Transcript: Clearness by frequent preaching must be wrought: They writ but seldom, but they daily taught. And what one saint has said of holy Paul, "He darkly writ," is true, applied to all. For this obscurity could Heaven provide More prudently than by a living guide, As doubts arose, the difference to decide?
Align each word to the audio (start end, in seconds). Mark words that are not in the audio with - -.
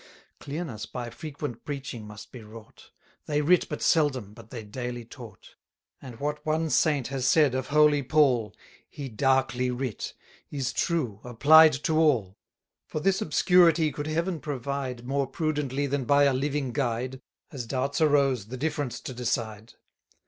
Clearness 0.39 0.87
by 0.87 1.11
frequent 1.11 1.63
preaching 1.63 2.07
must 2.07 2.31
be 2.31 2.41
wrought: 2.41 2.89
They 3.27 3.41
writ 3.43 3.67
but 3.69 3.83
seldom, 3.83 4.33
but 4.33 4.49
they 4.49 4.63
daily 4.63 5.05
taught. 5.05 5.53
And 6.01 6.19
what 6.19 6.43
one 6.43 6.71
saint 6.71 7.09
has 7.09 7.27
said 7.27 7.53
of 7.53 7.67
holy 7.67 8.01
Paul, 8.01 8.55
"He 8.89 9.09
darkly 9.09 9.69
writ," 9.69 10.15
is 10.49 10.73
true, 10.73 11.19
applied 11.23 11.73
to 11.83 11.99
all. 11.99 12.39
For 12.87 12.99
this 12.99 13.21
obscurity 13.21 13.91
could 13.91 14.07
Heaven 14.07 14.39
provide 14.39 15.05
More 15.05 15.27
prudently 15.27 15.85
than 15.85 16.05
by 16.05 16.23
a 16.23 16.33
living 16.33 16.73
guide, 16.73 17.21
As 17.51 17.67
doubts 17.67 18.01
arose, 18.01 18.47
the 18.47 18.57
difference 18.57 18.99
to 19.01 19.13
decide? 19.13 19.73